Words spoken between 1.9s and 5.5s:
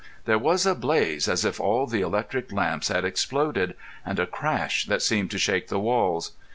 electric lamps had exploded, and a crash that seemed to